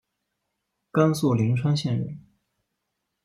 [0.91, 2.17] 甘肃灵川县人。